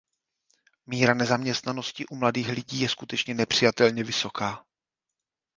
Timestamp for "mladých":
2.15-2.49